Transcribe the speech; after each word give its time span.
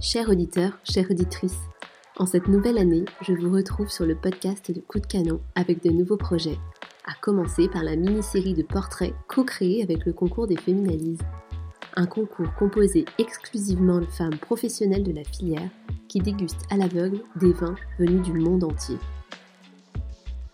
Chers 0.00 0.28
auditeurs, 0.28 0.78
chères 0.84 1.10
auditrices, 1.10 1.58
en 2.18 2.26
cette 2.26 2.48
nouvelle 2.48 2.76
année, 2.76 3.06
je 3.22 3.32
vous 3.32 3.50
retrouve 3.50 3.88
sur 3.88 4.04
le 4.04 4.14
podcast 4.14 4.70
de 4.70 4.80
Coup 4.80 5.00
de 5.00 5.06
Canon 5.06 5.40
avec 5.54 5.82
de 5.82 5.88
nouveaux 5.88 6.18
projets, 6.18 6.58
à 7.06 7.14
commencer 7.22 7.66
par 7.68 7.82
la 7.82 7.96
mini-série 7.96 8.52
de 8.52 8.62
portraits 8.62 9.14
co-créés 9.26 9.82
avec 9.82 10.04
le 10.04 10.12
concours 10.12 10.46
des 10.46 10.58
Féminalises. 10.58 11.22
Un 11.94 12.04
concours 12.04 12.52
composé 12.58 13.06
exclusivement 13.16 14.00
de 14.00 14.06
femmes 14.06 14.36
professionnelles 14.36 15.02
de 15.02 15.12
la 15.12 15.24
filière 15.24 15.70
qui 16.08 16.20
dégustent 16.20 16.66
à 16.70 16.76
l'aveugle 16.76 17.22
des 17.36 17.54
vins 17.54 17.76
venus 17.98 18.20
du 18.20 18.34
monde 18.34 18.64
entier. 18.64 18.98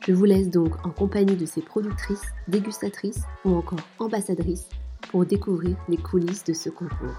Je 0.07 0.13
vous 0.13 0.25
laisse 0.25 0.51
donc 0.51 0.87
en 0.87 0.91
compagnie 0.91 1.37
de 1.37 1.47
ces 1.47 1.63
productrices, 1.63 2.33
dégustatrices 2.47 3.25
ou 3.45 3.57
encore 3.57 3.81
ambassadrices 3.99 4.69
pour 5.11 5.27
découvrir 5.27 5.77
les 5.89 5.97
coulisses 5.97 6.45
de 6.45 6.53
ce 6.53 6.71
concours. 6.71 7.19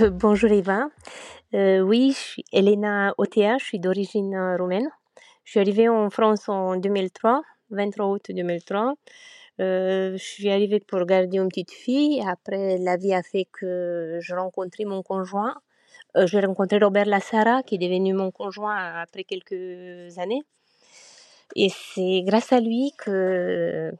Euh, 0.00 0.10
bonjour 0.10 0.50
Eva. 0.50 0.88
Euh, 1.54 1.78
oui, 1.78 2.10
je 2.10 2.18
suis 2.18 2.44
Elena 2.52 3.14
Otea, 3.16 3.58
je 3.58 3.64
suis 3.64 3.78
d'origine 3.78 4.34
euh, 4.34 4.56
roumaine. 4.56 4.88
Je 5.44 5.52
suis 5.52 5.60
arrivée 5.60 5.88
en 5.88 6.10
France 6.10 6.48
en 6.48 6.76
2003, 6.76 7.42
23 7.70 8.06
août 8.06 8.22
2003. 8.28 8.94
je 9.60 10.16
suis 10.18 10.50
arrivée 10.50 10.80
pour 10.80 11.04
garder 11.06 11.38
une 11.38 11.48
petite 11.48 11.70
fille. 11.70 12.20
Après, 12.26 12.76
la 12.78 12.96
vie 12.96 13.14
a 13.14 13.22
fait 13.22 13.46
que 13.52 14.18
je 14.20 14.34
rencontrais 14.34 14.84
mon 14.84 15.04
conjoint. 15.04 15.54
j'ai 16.16 16.40
rencontré 16.40 16.78
Robert 16.78 17.06
Lassara, 17.06 17.62
qui 17.62 17.76
est 17.76 17.78
devenu 17.78 18.14
mon 18.14 18.32
conjoint 18.32 18.76
après 19.00 19.22
quelques 19.22 20.18
années. 20.18 20.42
Et 21.54 21.68
c'est 21.70 22.22
grâce 22.26 22.52
à 22.52 22.58
lui 22.58 22.92
que 22.98 23.92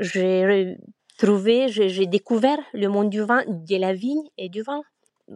j'ai 0.00 0.78
trouvé, 1.18 1.68
j'ai 1.68 2.06
découvert 2.06 2.60
le 2.72 2.88
monde 2.88 3.10
du 3.10 3.20
vin, 3.20 3.44
de 3.46 3.76
la 3.76 3.92
vigne 3.92 4.26
et 4.38 4.48
du 4.48 4.62
vin 4.62 4.82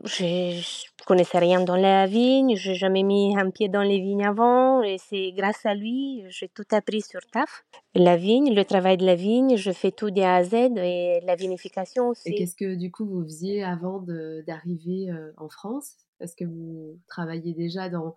je 0.05 0.25
ne 0.57 1.05
connaissais 1.07 1.39
rien 1.39 1.63
dans 1.63 1.77
la 1.77 2.07
vigne, 2.07 2.57
j'ai 2.57 2.75
jamais 2.75 3.03
mis 3.03 3.37
un 3.37 3.51
pied 3.51 3.69
dans 3.69 3.83
les 3.83 4.01
vignes 4.01 4.25
avant 4.25 4.83
et 4.83 4.97
c'est 4.99 5.33
grâce 5.33 5.67
à 5.67 5.75
lui, 5.75 6.25
j'ai 6.29 6.49
tout 6.49 6.65
appris 6.71 7.03
sur 7.03 7.21
TAF. 7.31 7.65
La 7.95 8.17
vigne, 8.17 8.55
le 8.55 8.65
travail 8.65 8.97
de 8.97 9.05
la 9.05 9.15
vigne, 9.15 9.57
je 9.57 9.71
fais 9.71 9.91
tout 9.91 10.11
de 10.11 10.21
A 10.23 10.37
à 10.37 10.45
Z 10.45 10.55
et 10.55 11.21
la 11.25 11.37
vinification 11.37 12.09
aussi. 12.09 12.31
Et 12.31 12.35
qu'est-ce 12.35 12.57
que 12.57 12.75
du 12.75 12.91
coup 12.91 13.05
vous 13.05 13.23
faisiez 13.25 13.63
avant 13.63 14.05
d'arriver 14.47 15.11
euh, 15.11 15.33
en 15.37 15.49
France? 15.49 15.97
Est-ce 16.21 16.37
que 16.37 16.45
vous 16.45 16.99
travailliez 17.09 17.53
déjà 17.53 17.89
dans, 17.89 18.17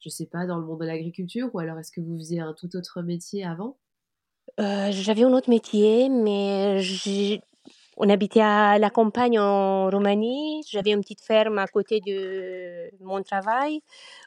je 0.00 0.08
sais 0.10 0.26
pas, 0.26 0.46
dans 0.46 0.58
le 0.58 0.66
monde 0.66 0.80
de 0.80 0.86
l'agriculture 0.86 1.48
ou 1.54 1.58
alors 1.58 1.78
est-ce 1.78 1.92
que 1.92 2.00
vous 2.00 2.18
faisiez 2.18 2.40
un 2.40 2.52
tout 2.52 2.76
autre 2.76 3.02
métier 3.02 3.44
avant? 3.44 3.78
Euh, 4.60 4.90
J'avais 4.90 5.24
un 5.24 5.32
autre 5.32 5.50
métier, 5.50 6.08
mais 6.08 6.80
on 7.96 8.08
habitait 8.10 8.42
à 8.42 8.78
la 8.78 8.90
campagne 8.90 9.38
en 9.38 9.88
Roumanie. 9.88 10.62
J'avais 10.68 10.90
une 10.90 11.00
petite 11.00 11.22
ferme 11.22 11.58
à 11.58 11.66
côté 11.66 12.00
de 12.00 12.90
mon 13.00 13.22
travail. 13.22 13.80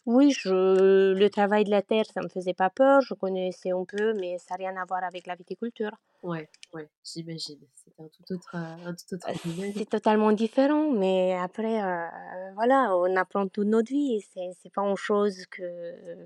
Oui, 0.05 0.31
je, 0.31 1.13
le 1.13 1.29
travail 1.29 1.65
de 1.65 1.69
la 1.69 1.81
terre, 1.81 2.05
ça 2.11 2.21
me 2.21 2.29
faisait 2.29 2.53
pas 2.53 2.69
peur. 2.69 3.01
Je 3.01 3.13
connaissais 3.13 3.71
un 3.71 3.85
peu, 3.85 4.13
mais 4.13 4.37
ça 4.39 4.55
n'a 4.55 4.69
rien 4.69 4.81
à 4.81 4.85
voir 4.85 5.03
avec 5.03 5.27
la 5.27 5.35
viticulture. 5.35 5.91
Ouais, 6.23 6.49
ouais, 6.73 6.89
j'imagine. 7.03 7.59
C'est 7.75 8.03
un 8.03 8.07
tout 8.07 8.33
autre, 8.33 8.55
un 8.55 8.93
tout 8.93 9.15
autre 9.15 9.27
euh, 9.29 9.71
C'est 9.75 9.89
totalement 9.89 10.31
différent, 10.31 10.91
mais 10.91 11.37
après, 11.39 11.81
euh, 11.81 12.07
voilà, 12.55 12.95
on 12.95 13.15
apprend 13.15 13.47
toute 13.47 13.67
notre 13.67 13.91
vie. 13.91 14.21
C'est, 14.33 14.49
c'est 14.61 14.73
pas 14.73 14.81
une 14.81 14.97
chose 14.97 15.45
que 15.45 15.61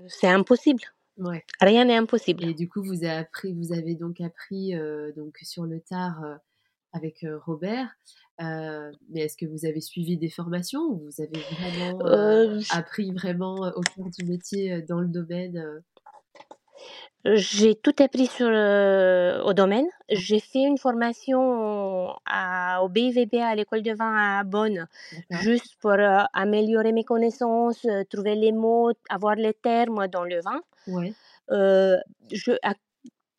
c'est 0.08 0.28
impossible. 0.28 0.82
Ouais. 1.18 1.44
Rien 1.60 1.84
n'est 1.84 1.96
impossible. 1.96 2.44
Et 2.44 2.54
du 2.54 2.68
coup, 2.68 2.82
vous 2.82 3.04
avez 3.04 3.18
appris, 3.18 3.52
vous 3.52 3.72
avez 3.72 3.94
donc 3.94 4.20
appris 4.20 4.74
euh, 4.74 5.12
donc 5.12 5.38
sur 5.42 5.64
le 5.64 5.80
tard 5.80 6.20
avec 6.94 7.26
Robert. 7.46 7.88
mais 8.38 9.20
est-ce 9.20 9.36
que 9.36 9.46
vous 9.46 9.66
avez 9.66 9.80
suivi 9.80 10.16
des 10.16 10.30
formations 10.30 10.80
ou 10.80 11.04
vous 11.04 11.22
avez 11.22 11.40
vraiment 11.52 12.60
appris 12.70 13.12
vraiment 13.12 13.54
au 13.54 13.80
cœur 13.80 14.06
du 14.18 14.24
métier 14.24 14.82
dans 14.82 15.00
le 15.00 15.08
domaine 15.08 15.82
j'ai 17.24 17.74
tout 17.74 17.94
appris 18.00 18.26
sur 18.26 18.48
au 18.48 19.52
domaine. 19.54 19.86
J'ai 20.10 20.40
fait 20.40 20.62
une 20.62 20.76
formation 20.76 22.14
à, 22.26 22.82
au 22.82 22.88
BIVB 22.90 23.36
à 23.36 23.54
l'école 23.54 23.82
de 23.82 23.94
vin 23.94 24.14
à 24.14 24.44
Bonn, 24.44 24.86
juste 25.30 25.76
pour 25.80 25.96
améliorer 26.34 26.92
mes 26.92 27.04
connaissances, 27.04 27.86
trouver 28.10 28.34
les 28.34 28.52
mots, 28.52 28.92
avoir 29.08 29.36
les 29.36 29.54
termes 29.54 30.06
dans 30.08 30.24
le 30.24 30.40
vin. 30.42 30.60
Ouais. 30.86 31.14
je, 32.30 32.52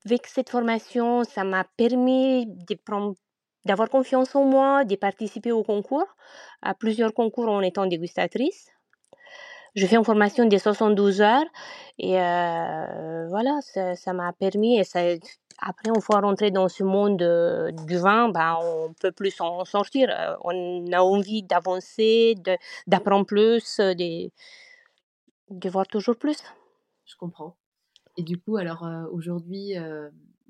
avec 0.05 0.27
cette 0.27 0.49
formation, 0.49 1.23
ça 1.23 1.43
m'a 1.43 1.63
permis 1.77 2.47
de 2.47 2.75
prendre 2.75 3.15
d'avoir 3.65 3.89
confiance 3.89 4.35
en 4.35 4.45
moi, 4.45 4.85
de 4.85 4.95
participer 4.95 5.51
au 5.51 5.63
concours, 5.63 6.07
à 6.61 6.73
plusieurs 6.73 7.13
concours 7.13 7.49
en 7.49 7.61
étant 7.61 7.85
dégustatrice. 7.85 8.71
Je 9.75 9.85
fais 9.85 9.97
une 9.97 10.05
formation 10.05 10.45
de 10.45 10.57
72 10.57 11.21
heures 11.21 11.43
et 11.97 12.19
euh, 12.19 13.27
voilà, 13.27 13.59
ça 13.61 14.13
m'a 14.13 14.31
permis 14.31 14.79
et 14.79 14.85
ça, 14.85 15.01
après, 15.59 15.89
on 15.89 16.01
fois 16.01 16.19
rentrer 16.19 16.51
dans 16.51 16.67
ce 16.67 16.83
monde 16.83 17.17
du 17.87 17.97
vin, 17.97 18.29
ben, 18.29 18.57
on 18.61 18.93
peut 18.93 19.11
plus 19.11 19.39
en 19.39 19.63
sortir. 19.63 20.09
Euh, 20.09 20.35
on 20.43 20.91
a 20.91 20.99
envie 21.01 21.43
d'avancer, 21.43 22.35
d'apprendre 22.87 23.25
plus, 23.25 23.79
de, 23.79 24.29
voir 25.69 25.87
toujours 25.87 26.17
plus. 26.17 26.37
Je 27.05 27.15
comprends. 27.15 27.55
Et 28.17 28.23
du 28.23 28.37
coup, 28.37 28.57
alors 28.57 28.85
euh, 28.85 29.05
aujourd'hui, 29.11 29.73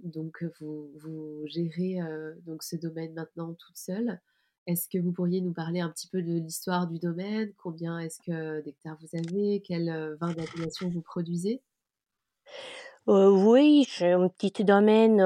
donc 0.06 0.44
vous, 0.60 1.42
gérez 1.46 2.00
donc 2.46 2.64
ce 2.64 2.76
domaine 2.76 3.14
maintenant 3.14 3.54
toute 3.54 3.78
seule. 3.78 4.20
Est-ce 4.68 4.88
que 4.90 4.98
vous 4.98 5.12
pourriez 5.12 5.42
nous 5.42 5.54
parler 5.54 5.80
un 5.80 5.90
petit 5.90 6.08
peu 6.08 6.22
de 6.22 6.40
l'histoire 6.40 6.88
du 6.88 6.98
domaine? 6.98 7.52
Combien 7.58 8.00
est-ce 8.00 8.20
que 8.20 8.62
d'hectares 8.62 8.98
vous 9.02 9.18
avez? 9.18 9.62
Quel 9.62 10.16
vin 10.20 10.34
d'appellation 10.34 10.90
vous 10.90 11.02
produisez? 11.02 11.62
Oui, 13.08 13.86
j'ai 13.88 14.14
un 14.14 14.30
petit 14.30 14.64
domaine, 14.64 15.18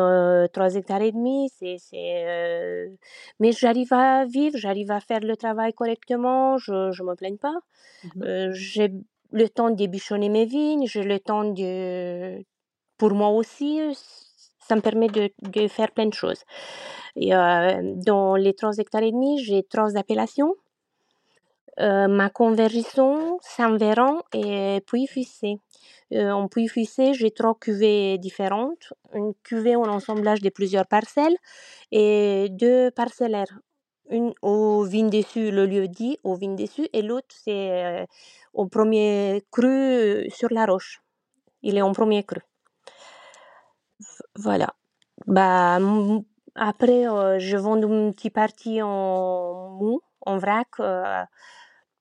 3 0.52 0.76
hectares 0.76 1.02
et 1.02 1.14
demi. 1.14 1.50
C'est, 1.58 1.78
Mais 3.40 3.54
j'arrive 3.54 3.94
à 3.94 4.26
vivre, 4.26 4.58
j'arrive 4.58 4.92
à 4.92 5.00
faire 5.00 5.22
le 5.22 5.38
travail 5.38 5.74
correctement, 5.74 6.58
je 6.58 6.74
ne 6.74 7.10
me 7.10 7.16
plains 7.16 7.38
pas. 7.38 7.56
Mmh 8.16 8.52
j'ai 8.52 8.92
le 9.32 9.48
temps 9.48 9.70
de 9.70 9.86
bichonner 9.86 10.28
mes 10.28 10.46
vignes, 10.46 10.88
j'ai 10.88 11.04
le 11.04 11.20
temps 11.20 11.46
de... 11.46 12.44
Pour 12.98 13.12
moi 13.12 13.30
aussi, 13.30 13.80
ça 14.70 14.76
me 14.76 14.82
permet 14.82 15.08
de, 15.08 15.68
faire 15.68 15.92
plein 15.92 16.06
de 16.06 16.14
choses. 16.14 16.44
Euh, 17.18 17.82
dans 17.96 18.36
les 18.36 18.54
3 18.54 18.78
hectares 18.78 19.04
et 19.04 19.12
demi, 19.12 19.44
j'ai 19.44 19.64
trois 19.64 19.98
appellations. 19.98 20.54
Euh, 21.80 22.08
ma 22.08 22.30
conversion, 22.30 23.40
Saint-Véran 23.42 24.22
et 24.34 24.82
Puy-Fuissé. 24.86 25.60
Euh, 26.14 26.32
en 26.32 26.48
Puy-Fuissé, 26.48 27.14
j'ai 27.14 27.32
trois 27.32 27.56
cuvées 27.56 28.18
différentes. 28.20 28.94
Une 29.14 29.34
cuvée 29.44 29.76
en 29.76 29.86
assemblage 29.96 30.42
de 30.42 30.50
plusieurs 30.50 30.86
parcelles 30.86 31.38
et 31.92 32.48
deux 32.52 32.92
parcellaires. 32.92 33.60
Une 34.12 34.34
au 34.42 34.84
vin 34.84 35.08
dessus, 35.08 35.52
le 35.52 35.66
lieu 35.66 35.88
dit 35.88 36.18
au 36.24 36.36
vin 36.36 36.56
dessus, 36.56 36.88
et 36.94 37.04
l'autre, 37.04 37.28
c'est 37.44 38.08
au 38.54 38.66
premier 38.66 39.44
cru 39.52 40.28
sur 40.32 40.50
la 40.52 40.66
roche. 40.66 41.02
Il 41.62 41.78
est 41.78 41.84
en 41.84 41.94
premier 41.94 42.24
cru. 42.24 42.40
Voilà. 44.40 44.74
Bah, 45.28 45.80
après, 46.56 47.08
euh, 47.08 47.40
je 47.40 47.58
vends 47.58 47.76
une 47.76 48.14
petite 48.14 48.34
partie 48.34 48.82
en 48.82 49.70
mou, 49.72 50.02
en 50.22 50.38
vrac, 50.38 50.68
euh, 50.80 51.24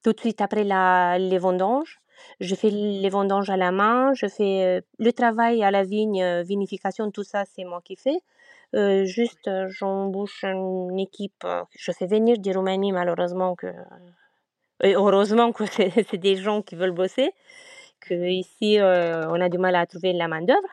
tout 0.04 0.12
de 0.12 0.21
suite 0.21 0.41
après 0.41 0.62
la, 0.62 1.19
les 1.19 1.38
vendanges. 1.38 2.00
Je 2.41 2.54
fais 2.54 2.71
les 2.71 3.09
vendanges 3.09 3.50
à 3.50 3.56
la 3.56 3.72
main, 3.72 4.12
je 4.15 4.27
fais 4.28 4.65
euh, 4.65 4.81
le 4.98 5.12
travail 5.12 5.65
à 5.65 5.72
la 5.72 5.82
vigne, 5.82 6.43
vinification, 6.43 7.10
tout 7.10 7.25
ça, 7.25 7.44
c'est 7.44 7.65
moi 7.65 7.81
qui 7.84 7.97
fais. 7.97 8.19
juste, 9.06 9.51
j'embauche 9.68 10.45
une 10.45 10.98
équipe, 10.98 11.45
je 11.77 11.92
fais 11.92 12.07
venir 12.07 12.39
des 12.39 12.53
Roumanie, 12.53 12.92
malheureusement 12.92 13.57
que. 13.57 13.68
Heureusement 14.84 15.51
que 15.53 15.65
c'est 16.10 16.22
des 16.28 16.36
gens 16.36 16.63
qui 16.63 16.77
veulent 16.77 16.92
bosser, 17.03 17.33
que 18.01 18.15
ici, 18.15 18.78
on 18.80 19.41
a 19.41 19.48
du 19.48 19.59
mal 19.59 19.74
à 19.74 19.86
trouver 19.86 20.13
la 20.13 20.28
main-d'œuvre. 20.28 20.72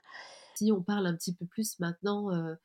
Si 0.56 0.72
on 0.72 0.82
parle 0.82 1.06
un 1.06 1.16
petit 1.16 1.34
peu 1.34 1.46
plus 1.46 1.80
maintenant 1.80 2.32
euh, 2.32 2.56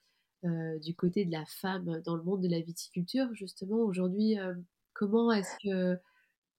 euh, 0.44 0.78
du 0.78 0.94
côté 0.94 1.24
de 1.24 1.32
la 1.32 1.44
femme 1.46 2.00
dans 2.04 2.16
le 2.16 2.22
monde 2.22 2.42
de 2.42 2.48
la 2.48 2.60
viticulture, 2.60 3.28
justement, 3.34 3.78
aujourd'hui, 3.78 4.38
euh, 4.38 4.54
comment 4.92 5.32
est-ce 5.32 5.56
que 5.62 5.98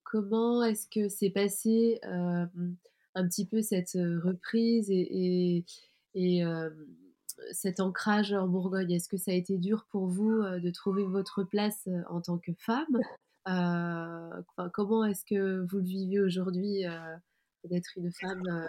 comment 0.04 0.62
est-ce 0.64 0.88
que 0.90 1.08
s'est 1.08 1.30
passé 1.30 2.00
un 2.04 3.28
petit 3.28 3.46
peu 3.46 3.62
cette 3.62 3.94
reprise 3.94 4.92
et, 4.92 5.66
et, 6.16 6.44
cet 7.54 7.80
ancrage 7.80 8.34
en 8.34 8.48
Bourgogne? 8.48 8.92
Est-ce 8.92 9.08
que 9.08 9.16
ça 9.16 9.32
a 9.32 9.36
été 9.36 9.58
dur 9.58 9.86
pour 9.90 10.08
vous 10.08 10.42
de 10.42 10.70
trouver 10.70 11.06
votre 11.06 11.44
place 11.44 11.88
en 12.10 12.20
tant 12.20 12.40
que 12.40 12.52
femme? 12.58 12.98
Comment 14.74 15.06
est-ce 15.06 15.24
que 15.24 15.66
vous 15.72 15.78
le 15.78 15.86
vivez 15.86 16.20
aujourd'hui 16.20 16.84
d'être 17.64 17.92
une 17.96 18.12
femme 18.12 18.68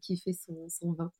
qui, 0.00 0.16
fait 0.16 0.32
son 0.68 0.92
vin? 0.92 1.10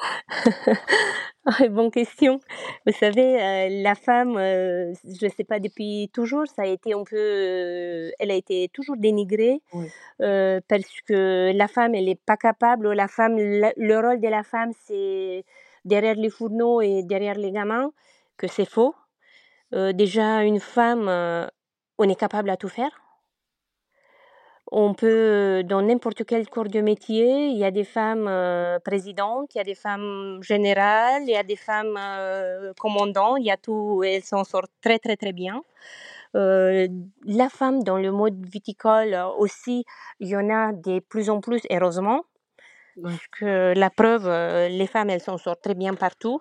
bonne 1.70 1.90
question. 1.90 2.40
Vous 2.86 2.92
savez, 2.92 3.42
euh, 3.42 3.82
la 3.82 3.94
femme, 3.94 4.36
euh, 4.36 4.92
je 5.04 5.26
ne 5.26 5.30
sais 5.30 5.44
pas, 5.44 5.58
depuis 5.60 6.10
toujours, 6.12 6.46
ça 6.46 6.62
a 6.62 6.66
été 6.66 6.92
un 6.94 7.04
peu, 7.04 7.16
euh, 7.16 8.10
elle 8.18 8.30
a 8.30 8.34
été 8.34 8.68
toujours 8.72 8.96
dénigrée 8.96 9.60
parce 10.18 11.00
que 11.06 11.52
la 11.54 11.68
femme, 11.68 11.94
elle 11.94 12.06
n'est 12.06 12.14
pas 12.14 12.36
capable. 12.36 12.92
La 12.92 13.08
femme, 13.08 13.36
le 13.36 13.94
rôle 13.96 14.20
de 14.20 14.28
la 14.28 14.42
femme, 14.42 14.72
c'est 14.86 15.44
derrière 15.84 16.14
les 16.14 16.30
fourneaux 16.30 16.80
et 16.80 17.02
derrière 17.02 17.36
les 17.36 17.52
gamins, 17.52 17.90
que 18.36 18.46
c'est 18.46 18.68
faux. 18.68 18.94
déjà, 19.72 20.42
une 20.44 20.60
femme, 20.60 21.08
on 21.98 22.08
est 22.08 22.18
capable 22.18 22.50
à 22.50 22.56
tout 22.56 22.68
faire. 22.68 23.09
On 24.72 24.94
peut, 24.94 25.64
dans 25.64 25.82
n'importe 25.82 26.24
quel 26.24 26.48
corps 26.48 26.68
de 26.68 26.80
métier, 26.80 27.48
il 27.48 27.56
y 27.56 27.64
a 27.64 27.72
des 27.72 27.82
femmes 27.82 28.28
euh, 28.28 28.78
présidentes, 28.78 29.52
il 29.54 29.58
y 29.58 29.60
a 29.60 29.64
des 29.64 29.74
femmes 29.74 30.38
générales, 30.42 31.22
il 31.24 31.30
y 31.30 31.36
a 31.36 31.42
des 31.42 31.56
femmes 31.56 31.96
euh, 31.98 32.72
commandantes, 32.78 33.38
il 33.40 33.46
y 33.46 33.50
a 33.50 33.56
tout, 33.56 34.04
elles 34.04 34.22
s'en 34.22 34.44
sortent 34.44 34.70
très 34.80 35.00
très 35.00 35.16
très 35.16 35.32
bien. 35.32 35.62
Euh, 36.36 36.86
la 37.24 37.48
femme 37.48 37.82
dans 37.82 37.96
le 37.98 38.12
mode 38.12 38.46
viticole 38.46 39.18
aussi, 39.38 39.84
il 40.20 40.28
y 40.28 40.36
en 40.36 40.48
a 40.48 40.72
de 40.72 41.00
plus 41.00 41.30
en 41.30 41.40
plus, 41.40 41.62
heureusement. 41.68 42.22
Parce 43.02 43.26
que 43.28 43.72
la 43.76 43.90
preuve, 43.90 44.28
les 44.68 44.86
femmes, 44.86 45.10
elles 45.10 45.22
s'en 45.22 45.38
sortent 45.38 45.62
très 45.62 45.74
bien 45.74 45.94
partout. 45.94 46.40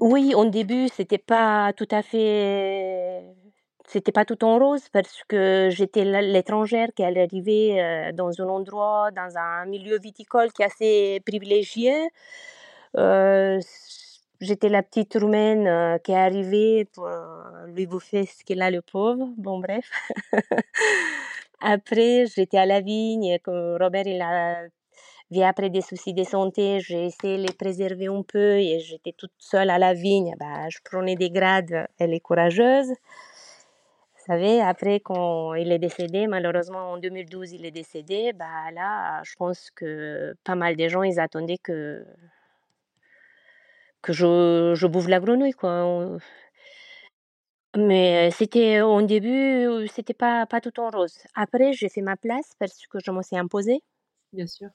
oui, 0.00 0.34
au 0.36 0.44
début, 0.44 0.88
c'était 0.88 1.18
pas 1.18 1.72
tout 1.72 1.88
à 1.90 2.02
fait 2.02 3.24
c'était 3.88 4.12
pas 4.12 4.26
tout 4.26 4.44
en 4.44 4.58
rose 4.58 4.88
parce 4.92 5.22
que 5.28 5.70
j'étais 5.70 6.04
l'étrangère 6.04 6.88
qui 6.94 7.02
allait 7.02 7.22
arriver 7.22 7.82
euh, 7.82 8.12
dans 8.12 8.30
un 8.40 8.48
endroit, 8.48 9.10
dans 9.12 9.36
un 9.38 9.64
milieu 9.64 9.98
viticole 9.98 10.52
qui 10.52 10.62
est 10.62 10.66
assez 10.66 11.22
privilégié. 11.24 11.94
Euh, 12.98 13.58
j'étais 14.42 14.68
la 14.68 14.82
petite 14.82 15.14
roumaine 15.14 15.66
euh, 15.66 15.98
qui 15.98 16.12
est 16.12 16.16
arrivée 16.16 16.84
pour 16.92 17.08
lui 17.68 17.86
bouffer 17.86 18.26
ce 18.26 18.44
qu'il 18.44 18.60
a 18.60 18.70
le 18.70 18.82
pauvre. 18.82 19.30
Bon, 19.38 19.58
bref. 19.58 19.90
après, 21.62 22.26
j'étais 22.26 22.58
à 22.58 22.66
la 22.66 22.82
vigne, 22.82 23.38
comme 23.42 23.78
Robert 23.80 24.06
il 24.06 24.20
a 24.20 24.64
vu 25.30 25.42
après 25.42 25.70
des 25.70 25.82
soucis 25.82 26.14
de 26.14 26.24
santé, 26.24 26.80
j'ai 26.80 27.06
essayé 27.06 27.38
de 27.38 27.42
les 27.42 27.52
préserver 27.52 28.06
un 28.06 28.22
peu 28.22 28.58
et 28.58 28.80
j'étais 28.80 29.12
toute 29.12 29.32
seule 29.38 29.70
à 29.70 29.78
la 29.78 29.94
vigne. 29.94 30.34
Bah, 30.38 30.68
je 30.68 30.78
prenais 30.84 31.16
des 31.16 31.30
grades, 31.30 31.86
elle 31.98 32.12
est 32.12 32.20
courageuse 32.20 32.92
savez, 34.28 34.60
après, 34.60 35.00
quand 35.00 35.54
il 35.54 35.72
est 35.72 35.78
décédé, 35.78 36.26
malheureusement 36.28 36.92
en 36.92 36.98
2012, 36.98 37.52
il 37.52 37.64
est 37.66 37.70
décédé, 37.70 38.32
bah 38.34 38.70
là, 38.72 39.22
je 39.24 39.34
pense 39.36 39.70
que 39.72 40.34
pas 40.44 40.54
mal 40.54 40.76
de 40.76 40.88
gens, 40.88 41.02
ils 41.02 41.18
attendaient 41.20 41.58
que, 41.58 42.04
que 44.02 44.12
je, 44.12 44.74
je 44.74 44.86
bouffe 44.86 45.08
la 45.08 45.20
grenouille, 45.20 45.52
quoi. 45.52 46.18
Mais 47.76 48.30
c'était 48.30 48.80
au 48.80 49.02
début, 49.02 49.86
c'était 49.88 50.14
pas, 50.14 50.46
pas 50.46 50.60
tout 50.60 50.78
en 50.80 50.90
rose. 50.90 51.18
Après, 51.34 51.72
j'ai 51.74 51.88
fait 51.88 52.00
ma 52.00 52.16
place 52.16 52.52
parce 52.58 52.86
que 52.86 52.98
je 53.04 53.10
me 53.10 53.22
suis 53.22 53.36
imposée. 53.36 53.80
Bien 54.32 54.46
sûr. 54.46 54.68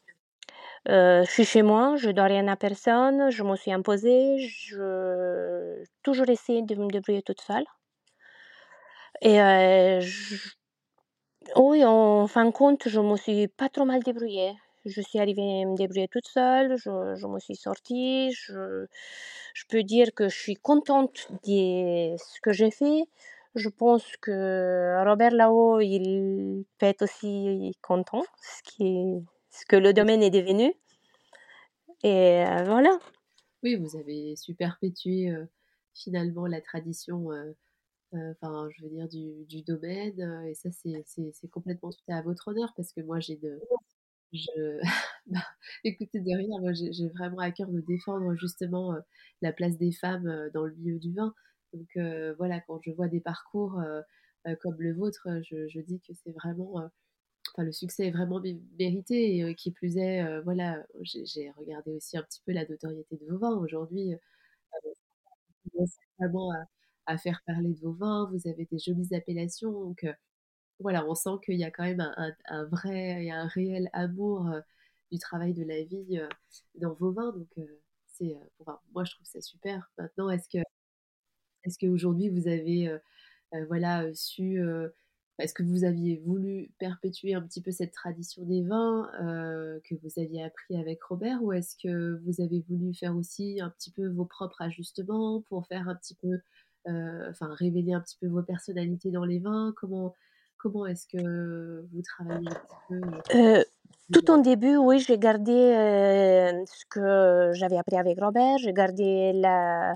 Euh, 0.89 1.23
je 1.25 1.31
suis 1.31 1.45
chez 1.45 1.63
moi, 1.63 1.95
je 1.97 2.07
ne 2.09 2.13
dois 2.13 2.25
rien 2.25 2.47
à 2.47 2.55
personne, 2.57 3.29
je 3.31 3.43
me 3.43 3.55
suis 3.55 3.71
imposée, 3.73 4.39
je 4.39 5.83
toujours 6.03 6.29
essayé 6.29 6.61
de 6.63 6.75
me 6.75 6.89
débrouiller 6.89 7.21
toute 7.23 7.41
seule. 7.41 7.65
Et 9.21 9.39
oui, 11.55 11.83
en 11.85 12.27
fin 12.27 12.45
de 12.45 12.51
compte, 12.51 12.87
je 12.87 12.99
me 12.99 13.17
suis 13.17 13.47
pas 13.47 13.69
trop 13.69 13.85
mal 13.85 14.01
débrouillée. 14.01 14.53
Je 14.85 15.01
suis 15.01 15.19
arrivée 15.19 15.61
à 15.61 15.65
me 15.65 15.77
débrouiller 15.77 16.07
toute 16.07 16.27
seule, 16.27 16.77
je, 16.77 17.15
je 17.15 17.27
me 17.27 17.39
suis 17.39 17.55
sortie, 17.55 18.31
je, 18.31 18.85
je, 19.53 19.63
peux 19.69 19.83
dire 19.83 20.13
que 20.13 20.27
je 20.27 20.37
suis 20.37 20.55
contente 20.55 21.27
de 21.45 22.15
ce 22.17 22.41
que 22.41 22.51
j'ai 22.51 22.71
fait. 22.71 23.03
Je 23.55 23.69
pense 23.69 24.05
que 24.17 25.03
Robert 25.07 25.31
là-haut, 25.31 25.79
il 25.79 26.65
peut 26.79 26.87
être 26.87 27.03
aussi 27.03 27.71
content, 27.81 28.23
ce, 28.41 28.63
qui 28.63 29.23
ce 29.51 29.65
que 29.65 29.75
le 29.75 29.93
domaine 29.93 30.23
est 30.23 30.31
devenu. 30.31 30.73
Et 32.03 32.43
voilà. 32.65 32.97
Oui, 33.61 33.75
vous 33.75 33.95
avez 33.95 34.35
su 34.35 34.53
perpétuer 34.53 35.33
finalement 35.93 36.47
la 36.47 36.61
tradition 36.61 37.29
enfin, 38.13 38.69
je 38.75 38.83
veux 38.83 38.89
dire, 38.89 39.07
du, 39.09 39.45
du 39.45 39.61
domaine. 39.63 40.19
et 40.47 40.53
ça, 40.55 40.69
c'est 40.71 41.47
complètement 41.49 41.91
tout 41.91 41.99
à 42.09 42.21
votre 42.21 42.47
honneur 42.49 42.73
parce 42.75 42.93
que 42.93 43.01
moi, 43.01 43.19
j'ai 43.19 43.35
de. 43.37 43.59
Je, 44.33 44.79
bah, 45.27 45.41
écoutez, 45.83 46.21
derrière, 46.21 46.59
moi, 46.61 46.73
j'ai 46.73 47.09
vraiment 47.09 47.39
à 47.39 47.51
cœur 47.51 47.69
de 47.69 47.81
défendre 47.81 48.35
justement 48.35 48.95
la 49.41 49.53
place 49.53 49.77
des 49.77 49.91
femmes 49.91 50.49
dans 50.53 50.65
le 50.65 50.75
milieu 50.75 50.99
du 50.99 51.13
vin. 51.13 51.33
Donc 51.73 51.89
voilà, 52.37 52.61
quand 52.61 52.79
je 52.83 52.91
vois 52.91 53.07
des 53.09 53.21
parcours 53.21 53.81
comme 54.61 54.75
le 54.81 54.93
vôtre, 54.93 55.27
je, 55.49 55.67
je 55.69 55.79
dis 55.81 55.99
que 56.01 56.13
c'est 56.13 56.31
vraiment. 56.31 56.89
Enfin, 57.55 57.65
le 57.65 57.71
succès 57.73 58.07
est 58.07 58.11
vraiment 58.11 58.41
mérité 58.79 59.39
et 59.39 59.55
qui 59.55 59.71
plus 59.71 59.97
est, 59.97 60.41
voilà, 60.41 60.83
j'ai 61.03 61.51
regardé 61.57 61.91
aussi 61.93 62.17
un 62.17 62.23
petit 62.23 62.41
peu 62.45 62.51
la 62.53 62.65
notoriété 62.67 63.17
de 63.17 63.25
vos 63.31 63.37
vins. 63.39 63.57
Aujourd'hui, 63.57 64.15
vraiment 66.19 66.51
à 66.51 66.65
faire 67.17 67.41
parler 67.45 67.73
de 67.73 67.79
vos 67.79 67.93
vins, 67.93 68.29
vous 68.31 68.47
avez 68.47 68.65
des 68.65 68.79
jolies 68.79 69.13
appellations. 69.15 69.71
Donc 69.71 70.05
voilà, 70.79 71.05
on 71.07 71.15
sent 71.15 71.37
qu'il 71.45 71.55
y 71.55 71.63
a 71.63 71.71
quand 71.71 71.83
même 71.83 72.01
un, 72.47 72.65
vrai 72.65 73.25
et 73.25 73.31
un 73.31 73.47
réel 73.47 73.89
amour 73.93 74.49
du 75.11 75.19
travail 75.19 75.53
de 75.53 75.63
la 75.63 75.83
vie 75.83 76.19
dans 76.75 76.93
vos 76.93 77.11
vins. 77.11 77.31
Donc 77.31 77.49
c'est, 78.07 78.37
moi 78.93 79.03
je 79.03 79.15
trouve 79.15 79.27
ça 79.27 79.41
super. 79.41 79.91
Maintenant, 79.97 80.29
est-ce 80.29 80.49
que, 80.49 80.63
est-ce 81.63 81.77
qu'aujourd'hui 81.79 82.29
vous 82.29 82.47
avez 82.47 82.97
voilà 83.67 84.13
su 84.13 84.59
est-ce 85.39 85.53
que 85.53 85.63
vous 85.63 85.83
aviez 85.83 86.21
voulu 86.25 86.71
perpétuer 86.77 87.33
un 87.33 87.41
petit 87.41 87.61
peu 87.61 87.71
cette 87.71 87.91
tradition 87.91 88.43
des 88.45 88.61
vins 88.63 89.09
que 89.83 89.95
vous 89.95 90.21
aviez 90.21 90.43
appris 90.43 90.77
avec 90.77 91.03
Robert 91.03 91.41
ou 91.43 91.51
est-ce 91.53 91.75
que 91.75 92.19
vous 92.23 92.41
avez 92.41 92.63
voulu 92.69 92.93
faire 92.93 93.15
aussi 93.15 93.59
un 93.59 93.69
petit 93.69 93.91
peu 93.91 94.07
vos 94.07 94.25
propres 94.25 94.61
ajustements 94.61 95.41
pour 95.49 95.65
faire 95.65 95.89
un 95.89 95.95
petit 95.95 96.15
peu 96.15 96.39
enfin 96.85 97.53
révéler 97.55 97.93
un 97.93 98.01
petit 98.01 98.17
peu 98.19 98.27
vos 98.27 98.43
personnalités 98.43 99.11
dans 99.11 99.25
les 99.25 99.39
vins 99.39 99.73
Comment, 99.77 100.13
comment 100.63 100.85
est-ce 100.85 101.07
que 101.07 101.85
vous 101.91 102.01
travaillez 102.01 102.47
un 102.47 102.53
petit 102.53 102.77
peu 102.87 103.37
euh, 103.37 103.57
euh, 103.59 103.63
tout 104.11 104.31
en 104.31 104.37
début, 104.37 104.77
oui, 104.77 104.99
j'ai 104.99 105.17
gardé 105.17 105.53
ce 105.53 106.85
que 106.89 107.51
j'avais 107.53 107.77
appris 107.77 107.97
avec 107.97 108.19
Robert, 108.19 108.57
j'ai 108.57 108.73
gardé 108.73 109.31
la... 109.33 109.95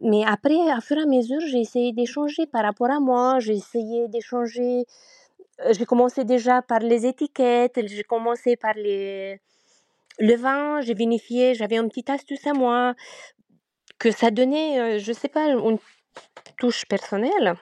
Mais 0.00 0.24
après, 0.26 0.70
à 0.70 0.80
fur 0.80 0.96
et 0.96 1.02
à 1.02 1.06
mesure, 1.06 1.40
j'ai 1.40 1.60
essayé 1.60 1.92
d'échanger 1.92 2.46
par 2.46 2.64
rapport 2.64 2.90
à 2.90 3.00
moi, 3.00 3.38
j'ai 3.40 3.54
essayé 3.54 4.08
d'échanger... 4.08 4.84
J'ai 5.70 5.84
commencé 5.84 6.24
déjà 6.24 6.62
par 6.62 6.80
les 6.80 7.06
étiquettes, 7.06 7.80
j'ai 7.86 8.02
commencé 8.02 8.56
par 8.56 8.74
les... 8.74 9.40
le 10.18 10.34
vin, 10.36 10.80
j'ai 10.80 10.94
vinifié, 10.94 11.54
j'avais 11.54 11.76
une 11.76 11.88
petite 11.88 12.10
astuce 12.10 12.46
à 12.46 12.52
moi, 12.52 12.94
que 13.98 14.10
ça 14.10 14.30
donnait, 14.30 14.98
je 14.98 15.12
sais 15.12 15.28
pas, 15.28 15.48
une 15.48 15.78
touche 16.58 16.84
personnelle. 16.86 17.54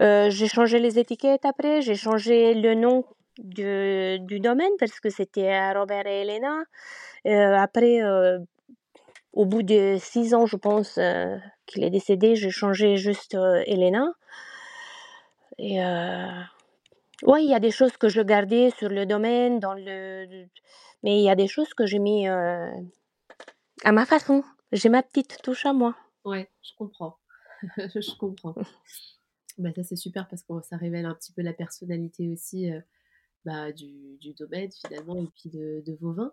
Euh, 0.00 0.28
j'ai 0.30 0.48
changé 0.48 0.78
les 0.80 0.98
étiquettes 0.98 1.44
après, 1.44 1.82
j'ai 1.82 1.94
changé 1.94 2.54
le 2.54 2.74
nom 2.74 3.04
du 3.38 4.40
domaine 4.40 4.72
parce 4.78 5.00
que 5.00 5.10
c'était 5.10 5.72
Robert 5.72 6.06
et 6.06 6.22
Elena. 6.22 6.62
Euh, 7.26 7.54
après, 7.56 8.02
euh, 8.02 8.38
au 9.32 9.44
bout 9.44 9.62
de 9.62 9.96
six 9.98 10.34
ans, 10.34 10.46
je 10.46 10.56
pense 10.56 10.98
qu'il 11.66 11.84
est 11.84 11.90
décédé, 11.90 12.36
j'ai 12.36 12.50
changé 12.50 12.96
juste 12.96 13.34
Elena. 13.66 14.12
Et 15.58 15.78
oui, 17.22 17.44
il 17.44 17.50
y 17.50 17.54
a 17.54 17.60
des 17.60 17.70
choses 17.70 17.96
que 17.96 18.08
je 18.08 18.20
gardais 18.20 18.70
sur 18.78 18.88
le 18.88 19.06
domaine, 19.06 19.60
dans 19.60 19.74
le, 19.74 20.26
mais 21.02 21.18
il 21.18 21.24
y 21.24 21.30
a 21.30 21.36
des 21.36 21.48
choses 21.48 21.72
que 21.74 21.86
j'ai 21.86 21.98
mis 21.98 22.28
à 22.28 22.72
ma 23.92 24.06
façon. 24.06 24.42
J'ai 24.72 24.88
ma 24.88 25.02
petite 25.02 25.40
touche 25.42 25.66
à 25.66 25.72
moi. 25.72 25.94
Ouais, 26.24 26.48
je 26.62 26.72
comprends. 26.76 27.16
je 27.78 28.18
comprends. 28.18 28.54
Bah, 29.58 29.70
ça, 29.74 29.84
c'est 29.84 29.96
super 29.96 30.28
parce 30.28 30.42
que 30.42 30.52
ça 30.62 30.76
révèle 30.76 31.06
un 31.06 31.14
petit 31.14 31.32
peu 31.32 31.42
la 31.42 31.52
personnalité 31.52 32.28
aussi 32.28 32.70
euh, 32.70 32.80
bah, 33.44 33.72
du, 33.72 34.18
domaine 34.36 34.70
finalement 34.72 35.22
et 35.22 35.28
puis 35.36 35.50
de, 35.50 35.96
vos 36.00 36.12
vins. 36.12 36.32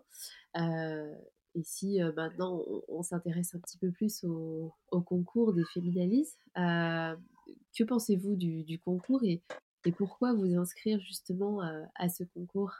Euh, 0.56 1.14
et 1.54 1.62
si 1.62 2.02
euh, 2.02 2.12
maintenant 2.14 2.64
on, 2.88 3.02
s'intéresse 3.02 3.54
un 3.54 3.60
petit 3.60 3.78
peu 3.78 3.90
plus 3.90 4.24
au, 4.24 4.72
concours 5.02 5.52
des 5.52 5.64
Féminalises, 5.72 6.36
que 6.56 7.84
pensez-vous 7.84 8.36
du, 8.36 8.80
concours 8.80 9.22
et, 9.24 9.42
pourquoi 9.96 10.32
vous 10.32 10.54
inscrire 10.56 11.00
justement 11.00 11.60
à 11.96 12.08
ce 12.08 12.22
concours? 12.24 12.72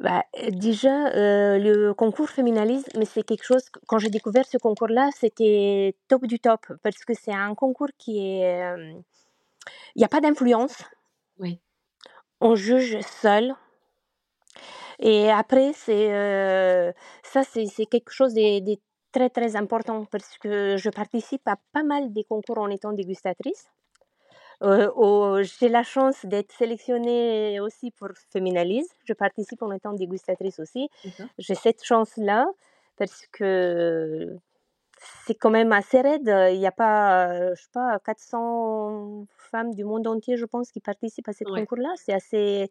Bah, 0.00 0.24
déjà, 0.50 1.10
le 1.58 1.92
concours 1.92 2.28
féminalisme, 2.28 2.90
mais 2.98 3.04
c'est 3.04 3.22
quelque 3.22 3.44
chose, 3.44 3.64
quand 3.86 3.98
j'ai 3.98 4.10
découvert 4.10 4.46
ce 4.46 4.58
concours-là, 4.58 5.10
c'était 5.14 5.94
top 6.08 6.26
du 6.26 6.40
top, 6.40 6.66
parce 6.82 7.04
que 7.04 7.14
c'est 7.14 7.34
un 7.34 7.54
concours 7.54 7.90
qui 7.98 8.18
est... 8.18 8.74
Il 9.94 9.98
n'y 9.98 10.04
a 10.04 10.08
pas 10.08 10.20
d'influence. 10.20 10.82
Oui. 11.38 11.60
On 12.40 12.54
juge 12.54 13.00
seul. 13.00 13.54
Et 14.98 15.30
après, 15.30 15.72
c'est 15.74 16.12
euh, 16.12 16.92
ça, 17.22 17.42
c'est 17.42 17.86
quelque 17.86 18.12
chose 18.12 18.34
de, 18.34 18.76
très 19.12 19.30
très 19.30 19.56
important 19.56 20.04
parce 20.04 20.38
que 20.38 20.76
je 20.76 20.90
participe 20.90 21.46
à 21.48 21.56
pas 21.72 21.82
mal 21.82 22.12
des 22.12 22.24
concours 22.24 22.58
en 22.58 22.68
étant 22.68 22.92
dégustatrice. 22.92 23.70
Euh, 24.62 25.42
j'ai 25.42 25.68
la 25.68 25.82
chance 25.82 26.26
d'être 26.26 26.52
sélectionnée 26.52 27.60
aussi 27.60 27.90
pour 27.92 28.08
Féminalise. 28.30 28.88
Je 29.04 29.14
participe 29.14 29.62
en 29.62 29.72
étant 29.72 29.92
dégustatrice 29.94 30.58
aussi. 30.60 30.88
J'ai 31.38 31.54
cette 31.54 31.82
chance-là 31.84 32.46
parce 32.96 33.26
que 33.32 34.36
c'est 35.26 35.34
quand 35.34 35.50
même 35.50 35.72
assez 35.72 36.00
raide. 36.00 36.32
Il 36.52 36.58
n'y 36.58 36.66
a 36.66 36.72
pas, 36.72 37.54
je 37.54 37.60
sais 37.62 37.68
pas, 37.72 37.98
400 38.04 39.26
femmes 39.50 39.74
du 39.74 39.84
monde 39.84 40.06
entier, 40.06 40.36
je 40.36 40.44
pense, 40.44 40.70
qui 40.70 40.80
participent 40.80 41.28
à 41.28 41.32
ce 41.32 41.44
concours-là. 41.44 41.92
C'est 41.96 42.12
assez, 42.12 42.70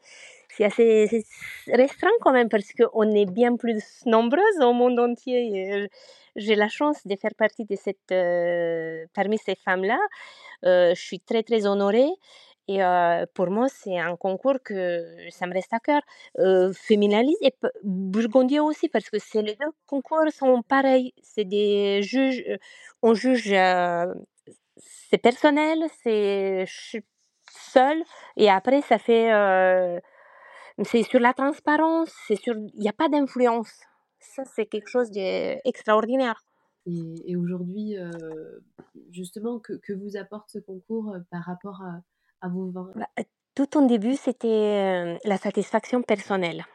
c'est 0.49 0.65
assez 0.65 1.25
restreint 1.67 2.09
quand 2.21 2.31
même 2.31 2.49
parce 2.49 2.71
qu'on 2.73 3.11
est 3.11 3.25
bien 3.25 3.55
plus 3.55 3.83
nombreuses 4.05 4.61
au 4.61 4.73
monde 4.73 4.99
entier. 4.99 5.89
J'ai 6.35 6.55
la 6.55 6.69
chance 6.69 7.05
de 7.05 7.15
faire 7.15 7.35
partie 7.37 7.65
de 7.65 7.75
cette, 7.75 8.11
euh, 8.11 9.05
parmi 9.13 9.37
ces 9.37 9.55
femmes-là. 9.55 9.99
Euh, 10.65 10.93
je 10.95 11.01
suis 11.01 11.19
très, 11.19 11.43
très 11.43 11.65
honorée. 11.65 12.09
Et 12.71 12.81
pour 13.33 13.49
moi, 13.49 13.67
c'est 13.67 13.97
un 13.97 14.15
concours 14.15 14.59
que 14.63 15.03
ça 15.31 15.47
me 15.47 15.53
reste 15.53 15.73
à 15.73 15.79
cœur. 15.79 16.01
Euh, 16.37 16.71
et 16.91 17.53
Burgundia 17.83 18.63
aussi, 18.63 18.89
parce 18.89 19.09
que 19.09 19.17
c'est 19.17 19.41
les 19.41 19.55
deux 19.55 19.71
concours 19.87 20.31
sont 20.31 20.61
pareils. 20.61 21.11
C'est 21.23 21.45
des 21.45 22.03
juges, 22.03 22.43
on 23.01 23.15
juge, 23.15 23.55
c'est 25.09 25.17
personnel, 25.17 25.79
c'est 26.03 26.65
seul, 27.73 28.03
et 28.37 28.51
après, 28.51 28.81
ça 28.81 28.99
fait. 28.99 29.31
c'est 30.83 31.01
sur 31.01 31.19
la 31.19 31.33
transparence, 31.33 32.13
c'est 32.27 32.35
sur. 32.35 32.53
Il 32.55 32.81
n'y 32.81 32.89
a 32.89 32.93
pas 32.93 33.09
d'influence. 33.09 33.73
Ça, 34.19 34.43
c'est 34.45 34.67
quelque 34.67 34.89
chose 34.89 35.09
d'extraordinaire. 35.09 36.43
Et, 36.85 37.31
et 37.31 37.35
aujourd'hui, 37.35 37.95
justement, 39.09 39.57
que, 39.57 39.73
que, 39.73 39.93
vous 39.93 40.17
apporte 40.17 40.51
ce 40.51 40.59
concours 40.59 41.15
par 41.31 41.43
rapport 41.45 41.81
à 41.81 42.01
bah, 42.95 43.07
tout 43.55 43.77
en 43.77 43.83
début, 43.83 44.15
c'était 44.15 45.17
la 45.23 45.37
satisfaction 45.37 46.01
personnelle. 46.01 46.65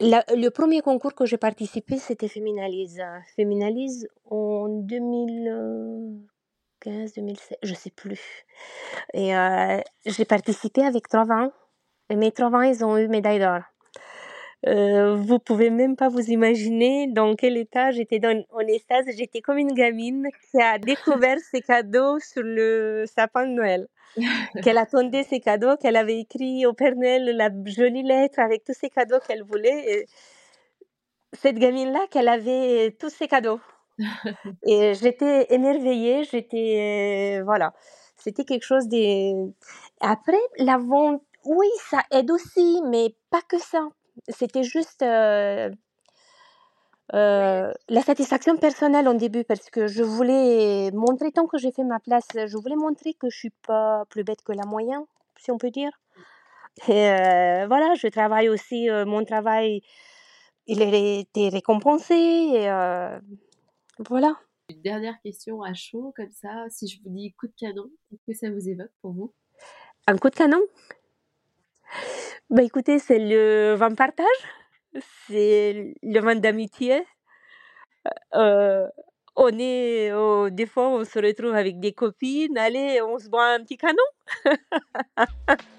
Le 0.00 0.48
premier 0.48 0.80
concours 0.80 1.14
que 1.14 1.26
j'ai 1.26 1.38
participé, 1.38 1.98
c'était 1.98 2.28
Féminalise. 2.28 3.02
Féminalise 3.36 4.08
en 4.30 4.68
2015, 4.68 7.14
2016, 7.14 7.58
je 7.62 7.74
sais 7.74 7.90
plus. 7.90 8.44
Et 9.14 9.32
j'ai 10.06 10.24
participé 10.24 10.84
avec 10.84 11.08
trois 11.08 11.24
vins. 11.24 11.52
Et 12.10 12.16
mes 12.16 12.32
trois 12.32 12.50
vins, 12.50 12.64
ils 12.64 12.84
ont 12.84 12.96
eu 12.96 13.08
médaille 13.08 13.40
d'or. 13.40 13.62
Euh, 14.66 15.14
vous 15.14 15.38
pouvez 15.38 15.70
même 15.70 15.94
pas 15.94 16.08
vous 16.08 16.30
imaginer 16.30 17.06
dans 17.06 17.36
quel 17.36 17.56
état 17.56 17.92
j'étais 17.92 18.18
dans, 18.18 18.44
en 18.50 18.60
extase. 18.60 19.04
J'étais 19.16 19.40
comme 19.40 19.58
une 19.58 19.72
gamine 19.72 20.28
qui 20.50 20.60
a 20.60 20.78
découvert 20.78 21.38
ses 21.50 21.60
cadeaux 21.60 22.18
sur 22.18 22.42
le 22.42 23.04
sapin 23.06 23.46
de 23.46 23.52
Noël. 23.52 23.88
qu'elle 24.64 24.78
attendait 24.78 25.22
ses 25.22 25.38
cadeaux, 25.38 25.76
qu'elle 25.76 25.96
avait 25.96 26.18
écrit 26.18 26.66
au 26.66 26.72
Père 26.72 26.96
Noël 26.96 27.36
la 27.36 27.50
jolie 27.66 28.02
lettre 28.02 28.40
avec 28.40 28.64
tous 28.64 28.72
ses 28.72 28.90
cadeaux 28.90 29.18
qu'elle 29.26 29.42
voulait. 29.44 30.06
cette 31.34 31.58
gamine-là, 31.58 32.00
qu'elle 32.10 32.28
avait 32.28 32.96
tous 32.98 33.10
ses 33.10 33.28
cadeaux. 33.28 33.60
Et 34.66 34.94
j'étais 34.94 35.46
émerveillée, 35.50 36.24
j'étais. 36.24 37.40
voilà. 37.44 37.74
C'était 38.16 38.44
quelque 38.44 38.64
chose 38.64 38.88
de. 38.88 39.52
Après, 40.00 40.40
la 40.56 40.78
vente, 40.78 41.22
oui, 41.44 41.68
ça 41.90 42.02
aide 42.10 42.30
aussi, 42.30 42.82
mais 42.86 43.14
pas 43.30 43.42
que 43.42 43.58
ça 43.58 43.88
c'était 44.28 44.62
juste 44.62 45.02
euh, 45.02 45.70
euh, 47.14 47.72
la 47.88 48.02
satisfaction 48.02 48.56
personnelle 48.56 49.08
au 49.08 49.14
début 49.14 49.44
parce 49.44 49.70
que 49.70 49.86
je 49.86 50.02
voulais 50.02 50.90
montrer, 50.92 51.32
tant 51.32 51.46
que 51.46 51.58
j'ai 51.58 51.72
fait 51.72 51.84
ma 51.84 52.00
place, 52.00 52.26
je 52.34 52.56
voulais 52.56 52.76
montrer 52.76 53.14
que 53.14 53.30
je 53.30 53.36
suis 53.36 53.52
pas 53.66 54.04
plus 54.10 54.24
bête 54.24 54.42
que 54.42 54.52
la 54.52 54.64
moyenne, 54.64 55.04
si 55.38 55.50
on 55.50 55.58
peut 55.58 55.70
dire. 55.70 55.92
Et 56.86 57.08
euh, 57.10 57.66
voilà, 57.66 57.94
je 57.94 58.08
travaille 58.08 58.48
aussi, 58.48 58.88
mon 59.06 59.24
travail, 59.24 59.82
il 60.66 60.82
a 60.82 60.86
été 61.20 61.48
récompensé. 61.48 62.14
Et, 62.14 62.68
voilà. 64.08 64.36
Une 64.70 64.82
dernière 64.82 65.18
question 65.22 65.62
à 65.62 65.72
chaud, 65.72 66.12
comme 66.14 66.30
ça, 66.30 66.66
si 66.68 66.86
je 66.88 67.02
vous 67.02 67.08
dis 67.08 67.32
coup 67.32 67.46
de 67.46 67.54
canon, 67.58 67.90
qu'est-ce 68.10 68.40
que 68.40 68.46
ça 68.46 68.50
vous 68.52 68.68
évoque 68.68 68.92
pour 69.00 69.12
vous? 69.12 69.32
Un 70.06 70.18
coup 70.18 70.28
de 70.28 70.34
canon? 70.34 70.60
Bah 72.50 72.62
écoutez, 72.62 72.98
c'est 72.98 73.18
le 73.18 73.74
vin 73.74 73.94
partage, 73.94 74.26
c'est 75.26 75.94
le 76.02 76.20
vin 76.20 76.36
d'amitié. 76.36 77.04
Euh, 78.34 78.86
on 79.36 79.50
est, 79.58 80.10
des 80.50 80.66
fois, 80.66 80.88
on 80.88 81.04
se 81.04 81.18
retrouve 81.18 81.54
avec 81.54 81.78
des 81.78 81.92
copines, 81.92 82.56
allez, 82.56 83.00
on 83.02 83.18
se 83.18 83.28
boit 83.28 83.54
un 83.54 83.62
petit 83.62 83.76
canon. 83.76 83.96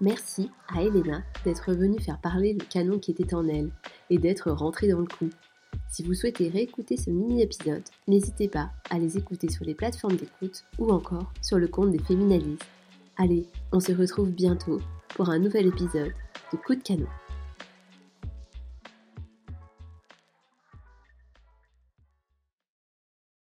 Merci 0.00 0.50
à 0.68 0.82
Elena 0.82 1.22
d'être 1.44 1.72
venue 1.72 2.00
faire 2.00 2.20
parler 2.20 2.52
le 2.52 2.64
canon 2.66 2.98
qui 2.98 3.12
était 3.12 3.34
en 3.34 3.48
elle 3.48 3.70
et 4.10 4.18
d'être 4.18 4.50
rentrée 4.50 4.88
dans 4.88 5.00
le 5.00 5.06
coup. 5.06 5.30
Si 5.90 6.02
vous 6.02 6.14
souhaitez 6.14 6.48
réécouter 6.48 6.96
ce 6.96 7.10
mini-épisode, 7.10 7.84
n'hésitez 8.06 8.48
pas 8.48 8.70
à 8.90 8.98
les 8.98 9.16
écouter 9.16 9.50
sur 9.50 9.64
les 9.64 9.74
plateformes 9.74 10.16
d'écoute 10.16 10.64
ou 10.78 10.90
encore 10.90 11.32
sur 11.40 11.58
le 11.58 11.68
compte 11.68 11.90
des 11.90 12.00
Féminalistes. 12.00 12.66
Allez, 13.16 13.46
on 13.72 13.80
se 13.80 13.92
retrouve 13.92 14.30
bientôt 14.30 14.80
pour 15.14 15.30
un 15.30 15.38
nouvel 15.38 15.66
épisode 15.66 16.12
de 16.52 16.56
Coup 16.58 16.74
de 16.74 16.82
canon. 16.82 17.06